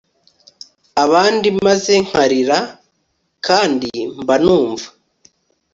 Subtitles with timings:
[1.03, 2.59] abandi maze nkarira,
[3.45, 4.87] kandi mba numva